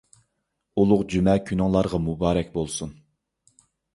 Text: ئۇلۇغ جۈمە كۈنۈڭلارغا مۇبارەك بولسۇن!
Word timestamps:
ئۇلۇغ 0.83 1.03
جۈمە 1.15 1.35
كۈنۈڭلارغا 1.49 2.01
مۇبارەك 2.05 2.51
بولسۇن! 2.57 2.95